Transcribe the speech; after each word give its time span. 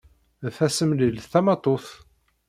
D 0.41 0.45
tasemlilt 0.57 1.25
tamatut. 1.31 1.87